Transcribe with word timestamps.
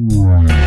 Música 0.00 0.57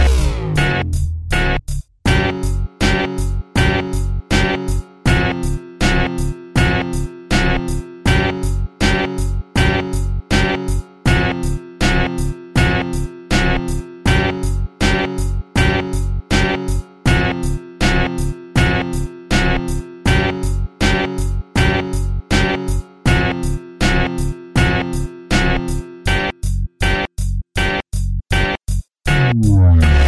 Música 29.33 30.00